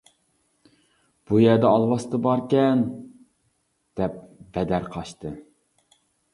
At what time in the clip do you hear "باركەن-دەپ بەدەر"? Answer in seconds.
2.25-4.93